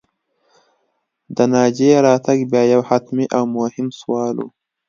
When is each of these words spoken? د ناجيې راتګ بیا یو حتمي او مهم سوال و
د 1.35 1.37
ناجيې 1.53 1.93
راتګ 2.05 2.39
بیا 2.51 2.63
یو 2.73 2.81
حتمي 2.89 3.25
او 3.37 3.43
مهم 3.57 3.87
سوال 3.99 4.35
و 4.41 4.47